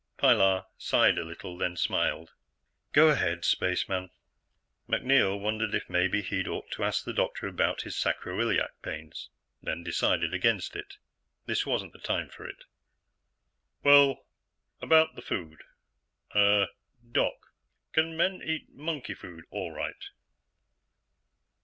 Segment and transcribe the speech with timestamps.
[0.17, 2.31] Pilar sighed a little, then smiled.
[2.91, 4.09] "Go ahead, spaceman."
[4.87, 9.29] MacNeil wondered if maybe he'd ought to ask the doctor about his sacroiliac pains,
[9.61, 10.97] then decided against it.
[11.45, 12.63] This wasn't the time for it.
[13.83, 14.25] "Well,
[14.81, 15.61] about the food.
[16.33, 16.65] Uh...
[17.11, 17.53] Doc,
[17.93, 20.09] can men eat monkey food all right?"